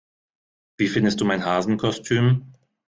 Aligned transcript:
Wie 0.77 0.87
findest 0.87 1.21
du 1.21 1.25
mein 1.25 1.45
Hasenkostüm? 1.45 2.55